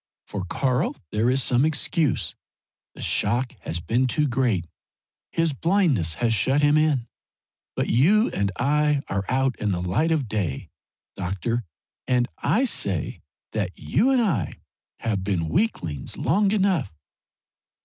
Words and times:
For 0.25 0.43
Karl 0.45 0.95
there 1.11 1.29
is 1.29 1.43
some 1.43 1.63
excuse; 1.63 2.33
the 2.95 3.03
shock 3.03 3.53
has 3.61 3.79
been 3.79 4.07
too 4.07 4.27
great 4.27 4.65
his 5.31 5.53
blindness 5.53 6.15
has 6.15 6.33
shut 6.33 6.63
him 6.63 6.75
in. 6.75 7.07
But 7.75 7.87
you 7.87 8.31
and 8.31 8.51
I 8.55 9.03
are 9.09 9.25
out 9.29 9.55
in 9.59 9.71
the 9.71 9.79
light 9.79 10.09
of 10.09 10.27
day, 10.27 10.71
doctor, 11.15 11.65
and 12.07 12.27
I 12.39 12.65
say 12.65 13.21
that 13.51 13.77
you 13.77 14.09
and 14.09 14.23
I 14.23 14.53
have 15.01 15.23
been 15.23 15.49
weaklings 15.49 16.17
long 16.17 16.51
enough." 16.51 16.95